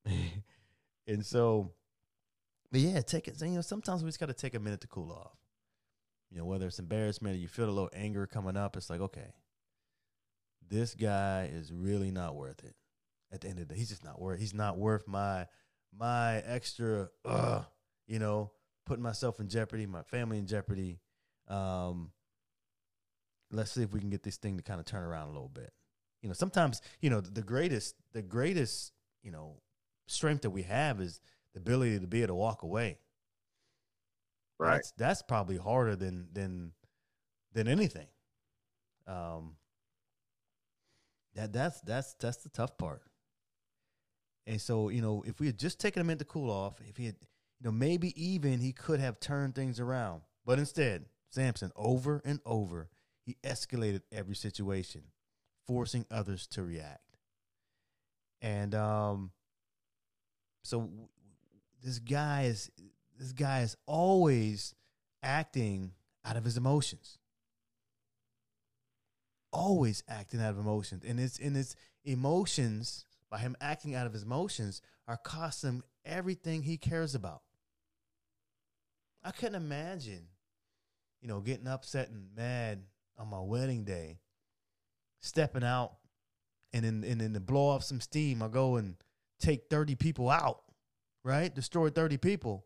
[1.06, 1.72] and so,
[2.70, 3.40] but yeah, take it.
[3.40, 5.36] You know, sometimes we just got to take a minute to cool off.
[6.30, 9.00] You know, whether it's embarrassment or you feel a little anger coming up, it's like,
[9.00, 9.34] okay,
[10.68, 12.74] this guy is really not worth it.
[13.30, 14.40] At the end of the day, he's just not worth.
[14.40, 15.46] He's not worth my
[15.96, 17.62] my extra, uh,
[18.06, 18.52] you know,
[18.86, 21.00] putting myself in jeopardy, my family in jeopardy.
[21.48, 22.10] Um,
[23.50, 25.48] let's see if we can get this thing to kind of turn around a little
[25.48, 25.72] bit.
[26.22, 28.92] You know, sometimes you know the greatest, the greatest,
[29.22, 29.60] you know,
[30.06, 31.20] strength that we have is
[31.54, 32.98] the ability to be able to walk away.
[34.58, 34.74] Right.
[34.74, 36.72] That's that's probably harder than than
[37.52, 38.06] than anything.
[39.06, 39.56] Um
[41.34, 43.02] that that's that's that's the tough part.
[44.46, 46.96] And so, you know, if we had just taken a minute to cool off, if
[46.96, 47.16] he had
[47.62, 50.22] you know, maybe even he could have turned things around.
[50.44, 52.88] But instead, Samson over and over,
[53.24, 55.02] he escalated every situation,
[55.64, 57.18] forcing others to react.
[58.40, 59.30] And um
[60.64, 60.90] so
[61.84, 62.68] this guy is
[63.16, 64.74] this guy is always
[65.22, 65.92] acting
[66.24, 67.18] out of his emotions.
[69.52, 71.04] Always acting out of emotions.
[71.06, 75.84] And it's in his emotions, by him acting out of his emotions, are costing him
[76.04, 77.42] everything he cares about.
[79.24, 80.26] I couldn't imagine,
[81.20, 82.82] you know, getting upset and mad
[83.18, 84.18] on my wedding day,
[85.20, 85.92] stepping out
[86.72, 88.96] and then and then to blow off some steam, I go and
[89.40, 90.62] take 30 people out,
[91.24, 91.54] right?
[91.54, 92.64] Destroy 30 people.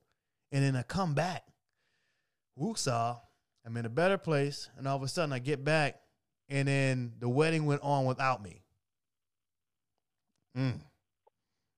[0.52, 1.44] And then I come back.
[2.58, 3.18] Woosah,
[3.66, 4.70] I'm in a better place.
[4.76, 6.00] And all of a sudden I get back
[6.48, 8.62] and then the wedding went on without me.
[10.56, 10.80] Mm.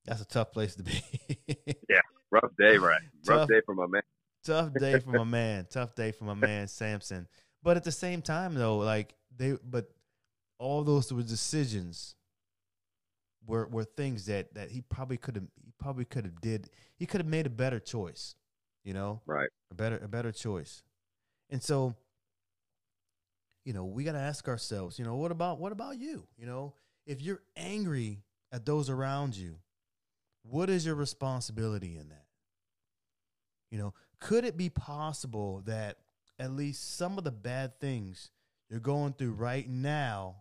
[0.05, 1.03] That's a tough place to be.
[1.89, 3.01] Yeah, rough day, right?
[3.27, 3.49] Rough Tough.
[3.49, 4.03] day for my man.
[4.49, 5.67] Tough day for my man.
[5.71, 7.29] Tough day for my man Samson.
[7.63, 9.91] But at the same time, though, like they, but
[10.59, 12.15] all those were decisions.
[13.47, 17.07] Were were things that that he probably could have he probably could have did he
[17.07, 18.35] could have made a better choice,
[18.85, 19.49] you know, Right.
[19.71, 20.83] a better a better choice,
[21.51, 21.95] and so.
[23.65, 24.99] You know, we got to ask ourselves.
[24.99, 26.27] You know, what about what about you?
[26.39, 26.75] You know,
[27.07, 29.57] if you're angry at those around you,
[30.43, 32.25] what is your responsibility in that?
[33.71, 35.99] You know, could it be possible that
[36.39, 38.31] at least some of the bad things
[38.69, 40.37] you're going through right now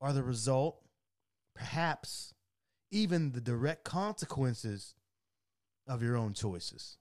[0.00, 0.80] are the result,
[1.54, 2.34] perhaps
[2.90, 4.94] even the direct consequences
[5.86, 6.98] of your own choices?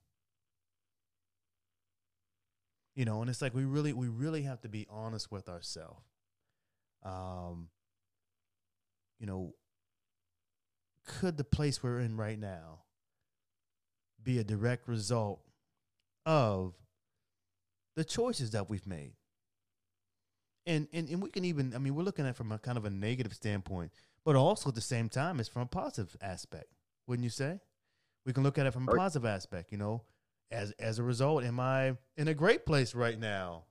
[2.95, 6.03] You know, and it's like we really we really have to be honest with ourselves.
[7.03, 7.69] Um
[9.19, 9.53] you know,
[11.05, 12.81] could the place we're in right now
[14.23, 15.41] be a direct result
[16.27, 16.73] of
[17.95, 19.13] the choices that we've made.
[20.67, 22.77] And, and and we can even I mean we're looking at it from a kind
[22.77, 23.91] of a negative standpoint,
[24.25, 26.67] but also at the same time it's from a positive aspect,
[27.07, 27.61] wouldn't you say?
[28.25, 30.03] We can look at it from a positive aspect, you know.
[30.51, 33.63] As as a result, am I in a great place right now?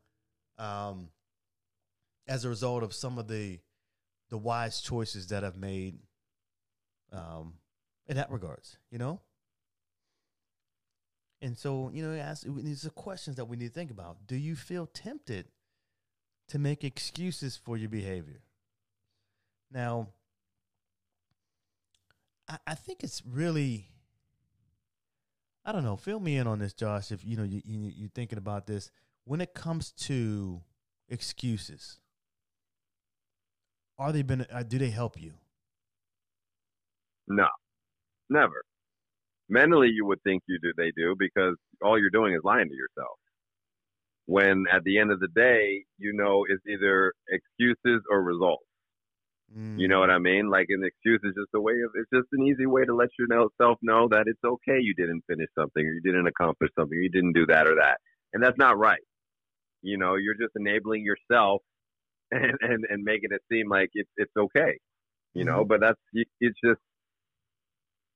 [0.56, 1.10] Um
[2.26, 3.60] as a result of some of the
[4.30, 5.98] the wise choices that I've made
[7.12, 7.58] um
[8.08, 9.20] in that regards, you know?
[11.40, 14.26] And so, you know, ask, these are questions that we need to think about.
[14.26, 15.46] Do you feel tempted
[16.48, 18.40] to make excuses for your behavior?
[19.70, 20.08] Now,
[22.48, 23.88] I, I think it's really,
[25.64, 25.96] I don't know.
[25.96, 27.12] Fill me in on this, Josh.
[27.12, 28.90] If you know you, you you're thinking about this
[29.24, 30.62] when it comes to
[31.08, 31.98] excuses,
[33.98, 34.46] are they been?
[34.50, 35.34] Uh, do they help you?
[37.26, 37.48] No,
[38.30, 38.62] never.
[39.48, 40.72] Mentally, you would think you do.
[40.76, 43.18] They do because all you're doing is lying to yourself.
[44.26, 48.66] When at the end of the day, you know it's either excuses or results.
[49.54, 50.22] You know what I mm.
[50.22, 50.50] mean?
[50.50, 53.10] Like an excuse is just a way of it's just an easy way to let
[53.18, 57.00] yourself know that it's okay you didn't finish something or you didn't accomplish something or
[57.00, 57.98] you didn't do that or that.
[58.32, 59.00] And that's not right.
[59.82, 61.62] You know, you're just enabling yourself
[62.32, 64.78] and and, and making it seem like it's it's okay.
[65.32, 65.68] You know, mm-hmm.
[65.68, 66.80] but that's it's just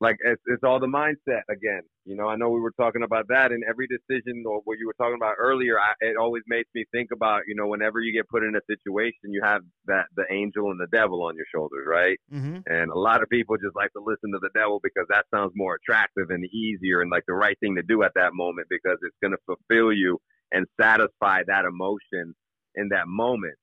[0.01, 1.83] like it's, it's all the mindset again.
[2.07, 4.87] You know, I know we were talking about that, and every decision or what you
[4.87, 8.13] were talking about earlier, I, it always makes me think about, you know, whenever you
[8.13, 11.45] get put in a situation, you have that the angel and the devil on your
[11.55, 12.19] shoulders, right?
[12.33, 12.61] Mm-hmm.
[12.67, 15.53] And a lot of people just like to listen to the devil because that sounds
[15.55, 18.99] more attractive and easier and like the right thing to do at that moment because
[19.03, 20.19] it's going to fulfill you
[20.53, 22.35] and satisfy that emotion
[22.75, 23.55] in that moment.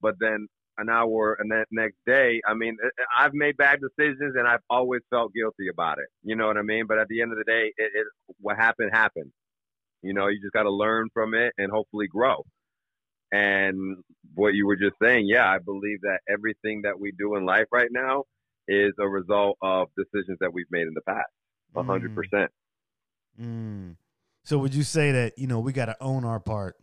[0.00, 3.80] But then an hour and then next day, I mean, uh, uh, I've made bad
[3.80, 6.06] decisions and I've always felt guilty about it.
[6.22, 6.86] You know what I mean?
[6.86, 8.06] But at the end of the day, it, it
[8.40, 9.32] what happened happened.
[10.02, 12.44] You know, you just got to learn from it and hopefully grow.
[13.30, 13.98] And
[14.34, 17.66] what you were just saying, yeah, I believe that everything that we do in life
[17.72, 18.24] right now
[18.68, 21.30] is a result of decisions that we've made in the past.
[21.74, 22.14] A hundred mm.
[22.14, 22.50] percent.
[23.40, 23.96] Mm.
[24.44, 26.76] So would you say that, you know, we got to own our part?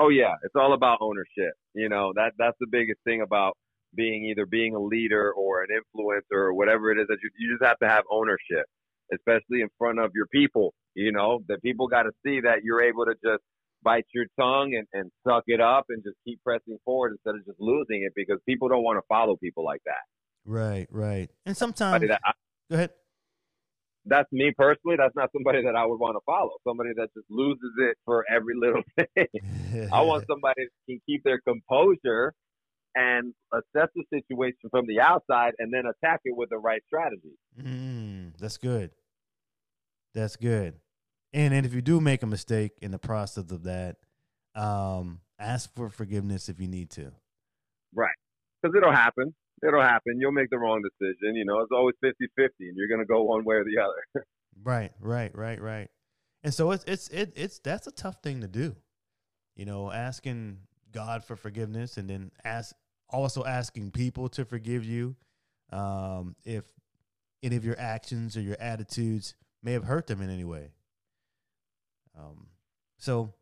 [0.00, 1.52] Oh yeah, it's all about ownership.
[1.74, 3.56] You know, that that's the biggest thing about
[3.94, 7.52] being either being a leader or an influencer or whatever it is that you you
[7.52, 8.64] just have to have ownership,
[9.12, 10.72] especially in front of your people.
[10.94, 13.42] You know, that people got to see that you're able to just
[13.82, 17.44] bite your tongue and, and suck it up and just keep pressing forward instead of
[17.44, 20.02] just losing it because people don't want to follow people like that.
[20.44, 21.30] Right, right.
[21.46, 22.32] And sometimes, I,
[22.70, 22.90] go ahead.
[24.10, 24.96] That's me personally.
[24.98, 26.50] That's not somebody that I would want to follow.
[26.66, 29.88] Somebody that just loses it for every little thing.
[29.92, 32.34] I want somebody that can keep their composure
[32.96, 37.38] and assess the situation from the outside and then attack it with the right strategy.
[37.58, 38.90] Mm, that's good.
[40.12, 40.74] That's good.
[41.32, 43.98] And and if you do make a mistake in the process of that,
[44.56, 47.12] um, ask for forgiveness if you need to.
[47.94, 48.10] Right.
[48.60, 49.34] Because it'll happen.
[49.66, 50.18] It'll happen.
[50.18, 51.36] You'll make the wrong decision.
[51.36, 53.80] You know, it's always 50 50, and you're going to go one way or the
[53.82, 54.24] other.
[54.62, 55.88] Right, right, right, right.
[56.42, 58.76] And so it's it's it, it's that's a tough thing to do.
[59.56, 60.58] You know, asking
[60.92, 62.74] God for forgiveness and then ask
[63.08, 65.16] also asking people to forgive you
[65.72, 66.64] um, if
[67.42, 70.72] any of your actions or your attitudes may have hurt them in any way.
[72.18, 72.48] Um,
[72.98, 73.34] so,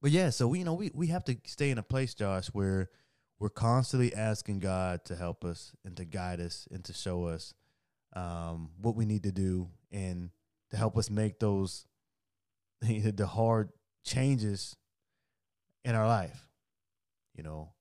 [0.00, 2.48] but yeah, so we you know we we have to stay in a place, Josh,
[2.48, 2.90] where
[3.38, 7.54] we're constantly asking God to help us and to guide us and to show us
[8.14, 10.30] um, what we need to do and
[10.70, 11.86] to help us make those
[12.80, 13.70] the hard
[14.04, 14.76] changes
[15.84, 16.48] in our life.
[17.34, 17.72] You know,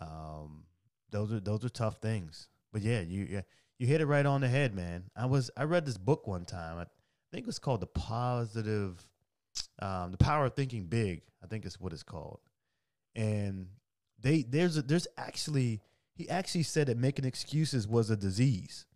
[0.00, 0.64] um,
[1.10, 2.48] those are those are tough things.
[2.72, 3.42] But yeah, you
[3.78, 5.04] you hit it right on the head, man.
[5.16, 6.78] I was I read this book one time.
[6.78, 6.86] I
[7.32, 9.02] think it's called the positive,
[9.80, 11.22] um, the power of thinking big.
[11.42, 12.40] I think it's what it's called.
[13.14, 13.66] And
[14.22, 15.80] they there's a, there's actually
[16.14, 18.86] he actually said that making excuses was a disease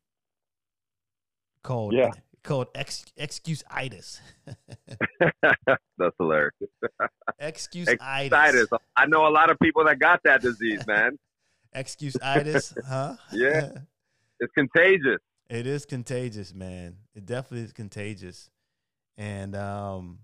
[1.63, 2.11] called Yeah.
[2.43, 4.21] called ex, excuse-itis.
[5.99, 6.53] That's hilarious.
[7.39, 8.27] excuse-itis.
[8.27, 8.69] Excited.
[8.97, 11.19] I know a lot of people that got that disease, man.
[11.73, 13.17] Excuse-itis, huh?
[13.33, 13.73] Yeah.
[14.39, 15.19] It's contagious.
[15.49, 16.97] It is contagious, man.
[17.15, 18.51] It definitely is contagious.
[19.17, 20.19] And um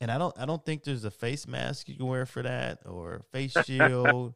[0.00, 2.78] and I don't I don't think there's a face mask you can wear for that
[2.86, 4.34] or face shield.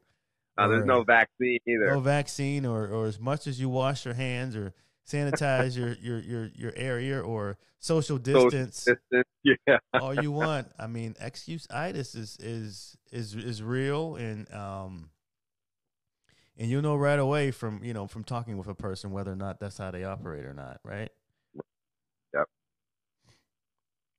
[0.64, 1.88] Uh, there's no vaccine either.
[1.94, 4.72] no vaccine or or as much as you wash your hands or
[5.08, 9.26] sanitize your your your your area or social Social distance distance.
[9.66, 9.78] Yeah.
[9.94, 10.68] all you want.
[10.78, 15.10] I mean, excuse-itis is is is is real and um
[16.58, 19.36] and you'll know right away from you know from talking with a person whether or
[19.36, 21.10] not that's how they operate or not, right?
[22.34, 22.46] Yep.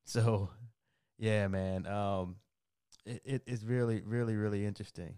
[0.05, 0.49] So,
[1.19, 2.37] yeah, man, um,
[3.05, 5.15] it, it it's really really really interesting.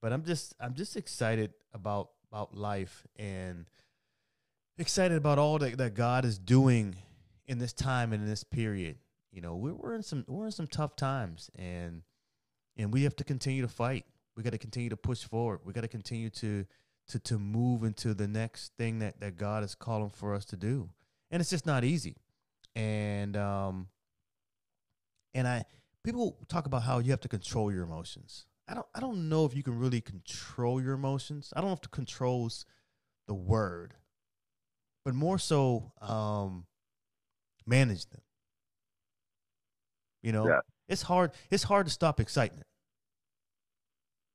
[0.00, 3.66] But I'm just I'm just excited about about life and
[4.78, 6.96] excited about all that, that God is doing
[7.46, 8.98] in this time and in this period.
[9.32, 12.02] You know, we're we're in some we're in some tough times and
[12.76, 14.04] and we have to continue to fight.
[14.36, 15.60] We got to continue to push forward.
[15.64, 16.64] We got to continue to
[17.08, 20.56] to to move into the next thing that that God is calling for us to
[20.56, 20.88] do.
[21.30, 22.16] And it's just not easy.
[22.76, 23.88] And um
[25.34, 25.64] and I
[26.04, 28.46] people talk about how you have to control your emotions.
[28.68, 31.52] I don't I don't know if you can really control your emotions.
[31.56, 32.66] I don't know if the controls
[33.26, 33.94] the word,
[35.04, 36.66] but more so um
[37.66, 38.20] manage them.
[40.22, 40.60] You know, Yeah.
[40.88, 42.66] it's hard it's hard to stop excitement.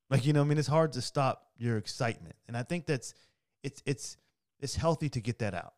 [0.10, 3.14] Like you know, I mean, it's hard to stop your excitement, and I think that's
[3.64, 4.18] it's it's
[4.60, 5.74] it's healthy to get that out.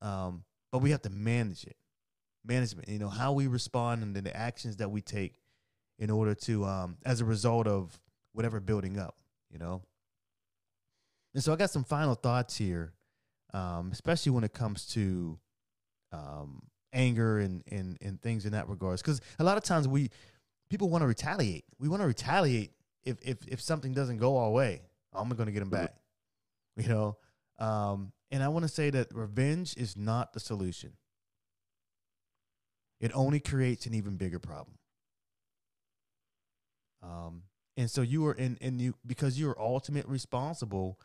[0.00, 1.76] Um, but we have to manage it,
[2.44, 2.88] management.
[2.88, 5.34] You know how we respond and then the actions that we take
[5.98, 7.98] in order to um as a result of
[8.32, 9.16] whatever building up.
[9.50, 9.82] You know,
[11.34, 12.92] and so I got some final thoughts here,
[13.54, 15.38] um, especially when it comes to
[16.12, 20.10] um anger and and and things in that regards, because a lot of times we
[20.70, 21.64] people want to retaliate.
[21.78, 22.72] We want to retaliate
[23.04, 24.82] if if if something doesn't go our way.
[25.14, 25.94] I'm going to get them back.
[26.76, 27.16] You know,
[27.58, 30.92] um, And I want to say that revenge is not the solution.
[33.00, 34.76] It only creates an even bigger problem.
[37.02, 37.42] Um,
[37.76, 40.98] and so you are in, and you because you are ultimately responsible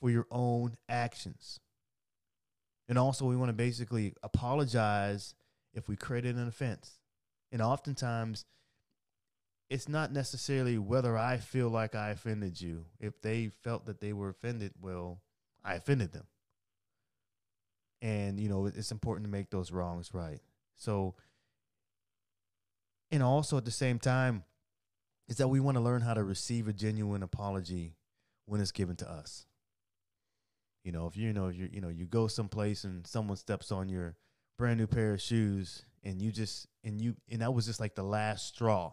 [0.00, 1.60] for your own actions.
[2.88, 5.34] And also, we want to basically apologize
[5.74, 6.98] if we created an offense.
[7.52, 8.44] And oftentimes,
[9.68, 12.86] it's not necessarily whether I feel like I offended you.
[12.98, 15.20] If they felt that they were offended, well,
[15.64, 16.26] I offended them.
[18.02, 20.40] And, you know, it's important to make those wrongs right.
[20.74, 21.14] So,
[23.12, 24.42] and also at the same time,
[25.30, 27.94] is that we want to learn how to receive a genuine apology
[28.46, 29.46] when it's given to us.
[30.84, 33.88] You know, if you know, you you know, you go someplace and someone steps on
[33.88, 34.16] your
[34.58, 37.94] brand new pair of shoes and you just and you and that was just like
[37.94, 38.92] the last straw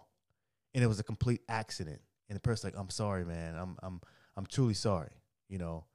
[0.74, 3.56] and it was a complete accident and the person's like i'm sorry man.
[3.56, 4.02] I'm i'm
[4.38, 5.12] i'm truly sorry
[5.50, 5.86] you know.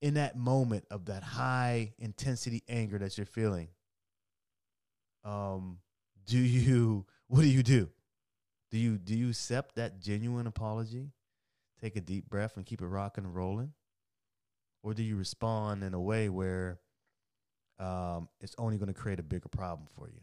[0.00, 3.68] In that moment of that high intensity anger that you're feeling
[5.24, 5.78] um
[6.26, 7.88] do you what do you do
[8.72, 11.12] do you do you accept that genuine apology
[11.80, 13.72] take a deep breath and keep it rocking and rolling
[14.82, 16.80] or do you respond in a way where
[17.82, 20.20] um, it's only going to create a bigger problem for you.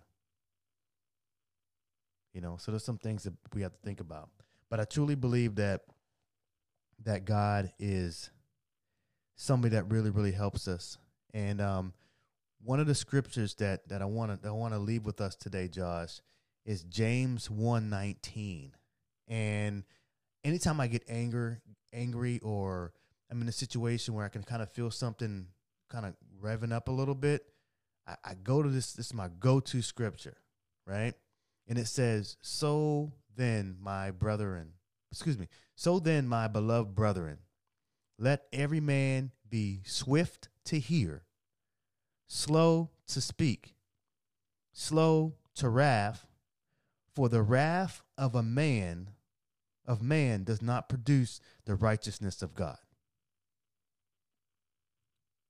[2.34, 4.30] You know, so there's some things that we have to think about.
[4.70, 5.82] But I truly believe that
[7.04, 8.30] that God is
[9.36, 10.98] somebody that really, really helps us.
[11.34, 11.94] And um,
[12.62, 15.36] one of the scriptures that that I want to I want to leave with us
[15.36, 16.22] today, Josh,
[16.66, 18.74] is James one nineteen.
[19.28, 19.84] And
[20.44, 21.62] anytime I get anger,
[21.94, 22.94] angry, or
[23.30, 25.48] I'm in a situation where I can kind of feel something
[25.90, 27.46] kind of revving up a little bit,
[28.08, 28.94] I, I go to this.
[28.94, 30.38] This is my go-to scripture,
[30.86, 31.14] right?
[31.68, 34.74] And it says, "So then, my brethren,
[35.12, 37.38] excuse me, so then, my beloved brethren,
[38.18, 41.24] let every man be swift to hear,
[42.28, 43.76] slow to speak,
[44.74, 46.26] slow to wrath,
[47.20, 49.14] for the wrath of a man."
[49.84, 52.80] Of man does not produce the righteousness of God.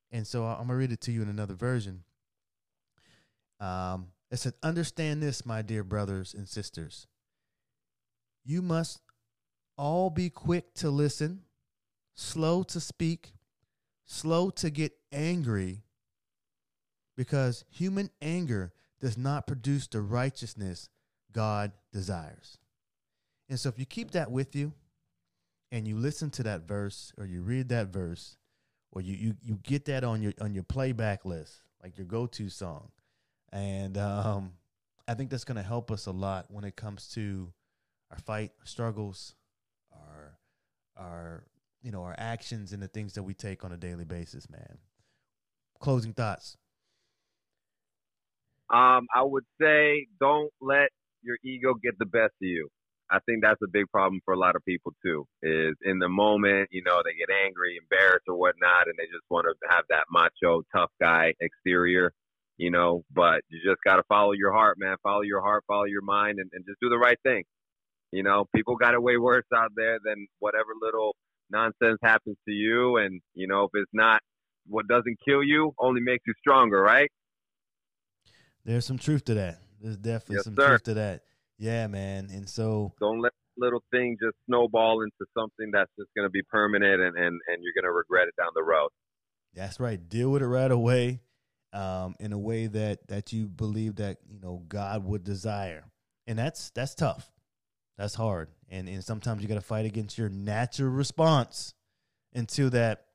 [0.09, 2.05] And so I'm gonna read it to you in another version.
[3.59, 7.05] Um, it said, "Understand this, my dear brothers and sisters.
[8.43, 9.01] You must
[9.77, 11.45] all be quick to listen,
[12.15, 13.33] slow to speak,
[14.05, 15.83] slow to get angry,
[17.15, 20.89] because human anger does not produce the righteousness
[21.31, 22.57] God desires."
[23.49, 24.73] And so, if you keep that with you,
[25.71, 28.37] and you listen to that verse or you read that verse
[28.91, 32.25] or you, you you get that on your on your playback list, like your go
[32.25, 32.89] to song,
[33.51, 34.53] and um,
[35.07, 37.53] I think that's going to help us a lot when it comes to
[38.11, 39.35] our fight, our struggles,
[39.91, 40.37] our
[40.97, 41.43] our
[41.83, 44.49] you know our actions and the things that we take on a daily basis.
[44.49, 44.79] Man,
[45.79, 46.57] closing thoughts.
[48.71, 50.89] Um, I would say don't let
[51.21, 52.69] your ego get the best of you.
[53.11, 55.25] I think that's a big problem for a lot of people too.
[55.41, 59.25] Is in the moment, you know, they get angry, embarrassed, or whatnot, and they just
[59.29, 62.11] want to have that macho, tough guy exterior,
[62.57, 63.03] you know.
[63.11, 64.95] But you just got to follow your heart, man.
[65.01, 67.43] Follow your heart, follow your mind, and, and just do the right thing.
[68.11, 71.15] You know, people got it way worse out there than whatever little
[71.49, 72.97] nonsense happens to you.
[72.97, 74.21] And you know, if it's not
[74.67, 77.09] what doesn't kill you, only makes you stronger, right?
[78.65, 79.61] There's some truth to that.
[79.81, 80.69] There's definitely Yes, some sir.
[80.69, 81.23] truth to that.
[81.57, 82.29] Yeah, man.
[82.31, 86.41] And so Don't let little thing just snowball into something that's just going to be
[86.43, 88.89] permanent and, and, and you're going to regret it down the road.
[89.53, 89.99] That's right.
[90.07, 91.19] Deal with it right away,
[91.73, 95.85] um, in a way that that you believe that you know God would desire,
[96.27, 97.31] and that's that's tough.
[97.97, 101.73] That's hard, and and sometimes you got to fight against your natural response
[102.33, 103.05] until that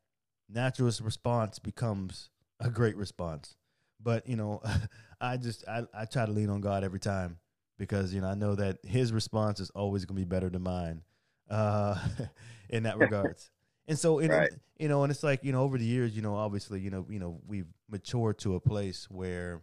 [0.49, 3.57] natural response becomes a great response.
[4.03, 4.61] But you know,
[5.21, 7.39] I just I, I try to lean on God every time
[7.79, 10.63] because you know I know that His response is always going to be better than
[10.63, 11.03] mine,
[11.51, 11.97] uh,
[12.69, 13.51] in that regards.
[13.87, 14.51] And so, in, Right.
[14.79, 17.07] you know, and it's like you know, over the years, you know, obviously, you know,
[17.09, 19.63] you know, we've matured to a place where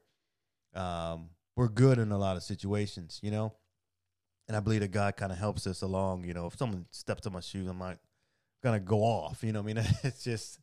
[0.76, 3.54] um, we're good in a lot of situations, you know,
[4.48, 6.26] and I believe that God kind of helps us along.
[6.26, 7.98] You know, if someone steps on my shoes, I'm not
[8.64, 9.44] gonna go off.
[9.44, 10.60] You know, what I mean, it's just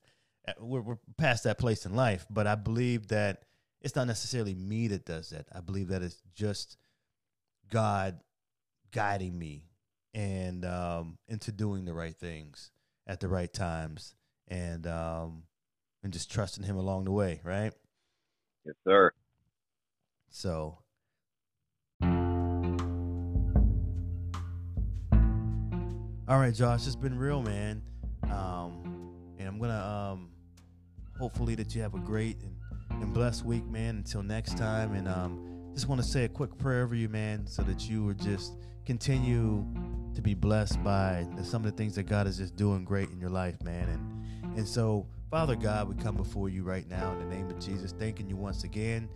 [0.47, 2.27] uh, we're we're past that place in life.
[2.31, 3.43] But I believe that
[3.81, 5.47] it's not necessarily me that does that.
[5.55, 6.77] I believe that it's just
[7.71, 8.21] God
[8.91, 9.69] guiding me
[10.15, 12.71] and um, into doing the right things
[13.07, 14.15] at the right times
[14.49, 15.45] and um,
[16.03, 17.73] and just trusting Him along the way, right?
[18.65, 19.13] Yes, sir.
[20.31, 20.79] So.
[26.29, 27.83] All right, Josh, it's been real, man.
[28.25, 30.29] Um, and I'm gonna um,
[31.19, 32.58] hopefully that you have a great and,
[33.01, 33.97] and blessed week, man.
[33.97, 37.47] Until next time, and um, just want to say a quick prayer over you, man,
[37.47, 39.65] so that you would just continue
[40.15, 43.21] to be blessed by some of the things that God is just doing great in
[43.21, 43.89] your life, man.
[43.89, 47.61] And and so, Father God, we come before you right now in the name of
[47.61, 49.09] Jesus, thanking you once again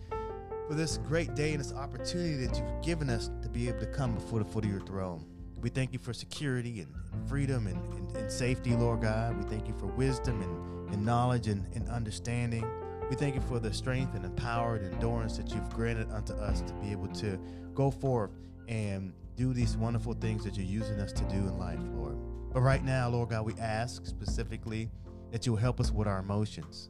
[0.67, 3.85] for this great day and this opportunity that you've given us to be able to
[3.87, 5.25] come before the foot of your throne.
[5.57, 6.93] We thank you for security and,
[7.27, 9.37] freedom and, and, and, safety, Lord God.
[9.37, 12.65] We thank you for wisdom and, and knowledge and, and understanding.
[13.09, 16.33] We thank you for the strength and the power and endurance that you've granted unto
[16.33, 17.37] us to be able to
[17.73, 18.31] go forth
[18.67, 22.17] and do these wonderful things that you're using us to do in life, Lord.
[22.53, 24.89] But right now, Lord God, we ask specifically
[25.31, 26.89] that you will help us with our emotions.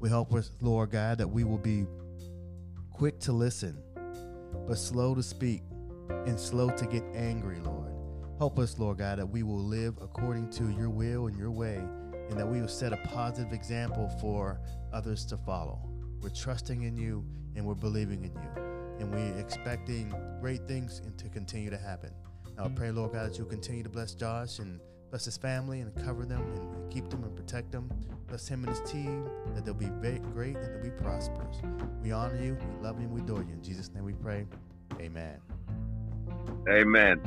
[0.00, 1.86] We help us, Lord God, that we will be
[2.92, 3.78] quick to listen,
[4.66, 5.62] but slow to speak
[6.26, 7.92] and slow to get angry, Lord.
[8.38, 11.76] Help us, Lord God, that we will live according to your will and your way,
[12.30, 14.60] and that we will set a positive example for
[14.92, 15.80] others to follow.
[16.20, 17.24] We're trusting in you
[17.54, 18.62] and we're believing in you,
[19.00, 22.10] and we're expecting great things and to continue to happen.
[22.56, 24.80] Now, I pray, Lord God, that you'll continue to bless Josh and
[25.10, 27.90] bless his family and cover them and keep them and protect them.
[28.26, 31.58] Bless him and his team, that they'll be great and they'll be prosperous.
[32.02, 33.52] We honor you, we love you, and we adore you.
[33.52, 34.46] In Jesus' name we pray.
[35.00, 35.38] Amen.
[36.68, 37.20] Amen.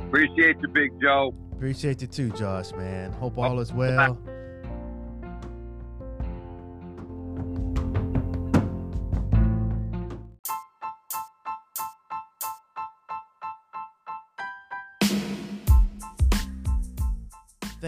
[0.00, 1.34] Appreciate you, Big Joe.
[1.52, 3.12] Appreciate you too, Josh, man.
[3.12, 4.18] Hope oh, all is well.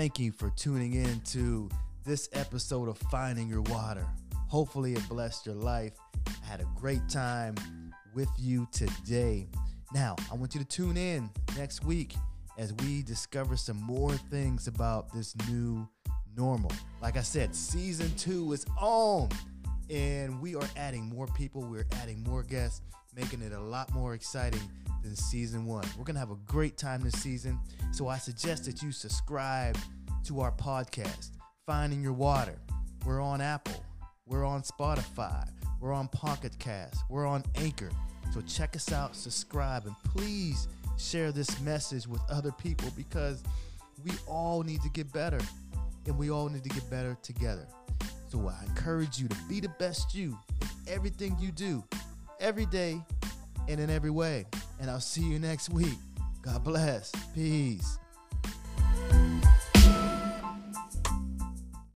[0.07, 1.68] Thank you for tuning in to
[2.04, 4.07] this episode of Finding Your Water.
[4.46, 5.94] Hopefully, it blessed your life.
[6.28, 7.57] I had a great time
[8.14, 9.48] with you today.
[9.92, 12.14] Now, I want you to tune in next week
[12.57, 15.88] as we discover some more things about this new
[16.36, 16.70] normal.
[17.02, 19.28] Like I said, season two is on,
[19.90, 22.80] and we are adding more people, we're adding more guests,
[23.16, 24.62] making it a lot more exciting
[25.02, 25.84] than season one.
[25.98, 27.59] We're to have a great time this season.
[27.90, 29.76] So I suggest that you subscribe
[30.27, 31.31] to our podcast,
[31.66, 32.59] Finding Your Water.
[33.05, 33.85] We're on Apple,
[34.27, 35.49] we're on Spotify,
[35.81, 37.91] we're on Pocket Cast, we're on Anchor.
[38.35, 40.66] So check us out, subscribe, and please
[40.99, 43.45] share this message with other people because
[44.05, 45.39] we all need to get better
[46.07, 47.68] and we all need to get better together.
[48.27, 51.85] So I encourage you to be the best you in everything you do,
[52.41, 53.01] every day
[53.68, 54.47] and in every way.
[54.81, 55.99] And I'll see you next week.
[56.43, 57.12] God bless.
[57.33, 57.99] Peace.